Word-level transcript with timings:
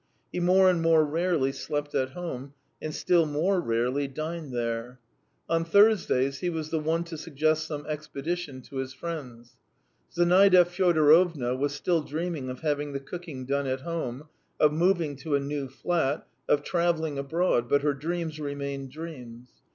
He 0.31 0.39
more 0.39 0.67
and 0.67 0.81
more 0.81 1.05
rarely 1.05 1.51
slept 1.51 1.93
at 1.93 2.13
home, 2.13 2.55
and 2.81 2.91
still 2.91 3.27
more 3.27 3.59
rarely 3.61 4.07
dined 4.07 4.51
there: 4.51 4.99
on 5.47 5.63
Thursdays 5.63 6.39
he 6.39 6.49
was 6.49 6.71
the 6.71 6.79
one 6.79 7.03
to 7.03 7.19
suggest 7.19 7.67
some 7.67 7.85
expedition 7.85 8.63
to 8.63 8.77
his 8.77 8.95
friends. 8.95 9.57
Zinaida 10.11 10.65
Fyodorovna 10.65 11.55
was 11.55 11.75
still 11.75 12.01
dreaming 12.01 12.49
of 12.49 12.61
having 12.61 12.93
the 12.93 12.99
cooking 12.99 13.45
done 13.45 13.67
at 13.67 13.81
home, 13.81 14.27
of 14.59 14.73
moving 14.73 15.17
to 15.17 15.35
a 15.35 15.39
new 15.39 15.69
flat, 15.69 16.25
of 16.49 16.63
travelling 16.63 17.19
abroad, 17.19 17.69
but 17.69 17.83
her 17.83 17.93
dreams 17.93 18.39
remained 18.39 18.89
dreams. 18.89 19.49